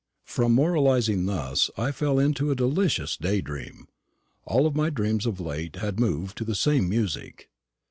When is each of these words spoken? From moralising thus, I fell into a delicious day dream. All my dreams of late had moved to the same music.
From 0.25 0.53
moralising 0.55 1.27
thus, 1.27 1.69
I 1.77 1.91
fell 1.91 2.17
into 2.17 2.49
a 2.49 2.55
delicious 2.55 3.15
day 3.15 3.39
dream. 3.39 3.87
All 4.45 4.67
my 4.71 4.89
dreams 4.89 5.27
of 5.27 5.39
late 5.39 5.75
had 5.75 5.99
moved 5.99 6.39
to 6.39 6.43
the 6.43 6.55
same 6.55 6.89
music. 6.89 7.51